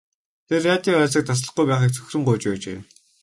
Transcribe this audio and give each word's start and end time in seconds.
Тэд 0.47 0.61
радио 0.69 0.93
харилцааг 0.95 1.25
таслахгүй 1.27 1.65
байхыг 1.67 1.91
цөхрөн 1.95 2.21
гуйж 2.27 2.43
байжээ. 2.49 2.79